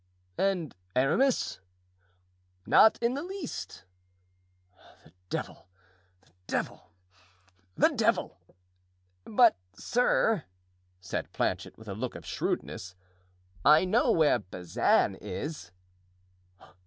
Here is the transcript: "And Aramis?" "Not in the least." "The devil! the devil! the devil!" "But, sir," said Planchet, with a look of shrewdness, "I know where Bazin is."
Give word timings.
"And 0.39 0.73
Aramis?" 0.95 1.59
"Not 2.65 2.97
in 3.03 3.13
the 3.13 3.21
least." 3.21 3.83
"The 5.03 5.13
devil! 5.29 5.67
the 6.23 6.31
devil! 6.47 6.89
the 7.75 7.89
devil!" 7.89 8.35
"But, 9.25 9.57
sir," 9.75 10.45
said 11.01 11.31
Planchet, 11.33 11.77
with 11.77 11.87
a 11.87 11.93
look 11.93 12.15
of 12.15 12.25
shrewdness, 12.25 12.95
"I 13.63 13.85
know 13.85 14.09
where 14.11 14.39
Bazin 14.39 15.17
is." 15.21 15.69